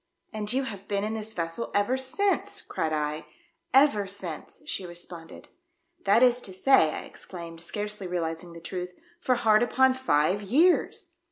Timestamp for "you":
0.51-0.63